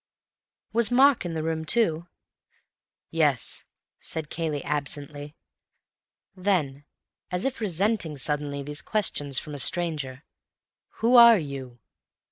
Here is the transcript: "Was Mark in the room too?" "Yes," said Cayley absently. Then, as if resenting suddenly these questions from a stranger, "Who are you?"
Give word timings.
"Was 0.73 0.89
Mark 0.89 1.25
in 1.27 1.35
the 1.35 1.43
room 1.43 1.63
too?" 1.63 2.07
"Yes," 3.11 3.65
said 3.99 4.31
Cayley 4.31 4.63
absently. 4.63 5.35
Then, 6.35 6.85
as 7.29 7.45
if 7.45 7.61
resenting 7.61 8.17
suddenly 8.17 8.63
these 8.63 8.81
questions 8.81 9.37
from 9.37 9.53
a 9.53 9.59
stranger, 9.59 10.23
"Who 11.05 11.17
are 11.17 11.37
you?" 11.37 11.81